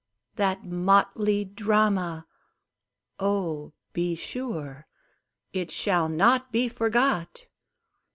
That 0.35 0.65
motley 0.65 1.45
drama 1.45 2.25
oh, 3.19 3.73
be 3.93 4.15
sure 4.15 4.87
It 5.53 5.69
shall 5.69 6.09
not 6.09 6.51
be 6.51 6.67
forgot! 6.67 7.45